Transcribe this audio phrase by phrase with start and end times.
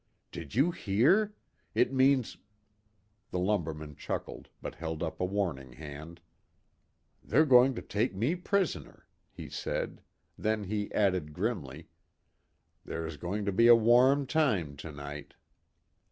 [0.31, 1.35] "Did you hear?
[1.75, 2.35] It means"
[3.29, 6.21] The lumberman chuckled, but held up a warning hand.
[7.23, 10.01] "They're going to take me prisoner," he said.
[10.39, 11.87] Then he added grimly,
[12.83, 15.35] "There's going to be a warm time to night."